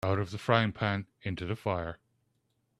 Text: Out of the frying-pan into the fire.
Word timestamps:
Out 0.03 0.17
of 0.17 0.31
the 0.31 0.39
frying-pan 0.39 1.05
into 1.23 1.45
the 1.45 1.55
fire. 1.55 1.99